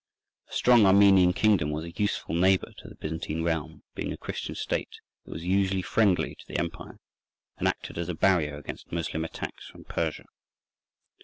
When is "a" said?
0.49-0.53, 1.85-1.91, 4.11-4.17, 8.09-8.15